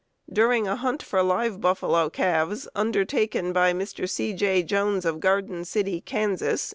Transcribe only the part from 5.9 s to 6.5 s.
Kans.